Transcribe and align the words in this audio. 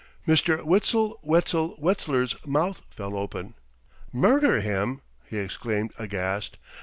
'"Mr. 0.27 0.63
Witzel 0.63 1.19
Wetzel 1.21 1.75
Wetzler's 1.77 2.33
mouth 2.43 2.81
fell 2.89 3.15
open. 3.15 3.53
"Murder 4.11 4.59
him!" 4.59 5.01
he 5.25 5.37
exclaimed 5.37 5.93
aghast. 5.99 6.57